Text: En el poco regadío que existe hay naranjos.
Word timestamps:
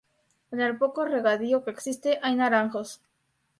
En 0.49 0.59
el 0.59 0.77
poco 0.79 1.05
regadío 1.05 1.63
que 1.63 1.69
existe 1.69 2.17
hay 2.23 2.33
naranjos. 2.35 3.01